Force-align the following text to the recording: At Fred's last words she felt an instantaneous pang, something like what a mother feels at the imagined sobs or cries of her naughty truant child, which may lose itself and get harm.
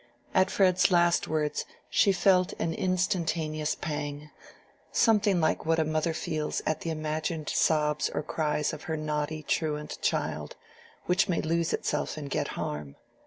At 0.33 0.49
Fred's 0.49 0.89
last 0.89 1.27
words 1.27 1.63
she 1.87 2.11
felt 2.11 2.53
an 2.53 2.73
instantaneous 2.73 3.75
pang, 3.75 4.31
something 4.91 5.39
like 5.39 5.63
what 5.63 5.77
a 5.77 5.85
mother 5.85 6.15
feels 6.15 6.59
at 6.65 6.81
the 6.81 6.89
imagined 6.89 7.49
sobs 7.49 8.09
or 8.09 8.23
cries 8.23 8.73
of 8.73 8.85
her 8.85 8.97
naughty 8.97 9.43
truant 9.43 9.99
child, 10.01 10.55
which 11.05 11.29
may 11.29 11.39
lose 11.39 11.71
itself 11.71 12.17
and 12.17 12.31
get 12.31 12.47
harm. 12.57 12.95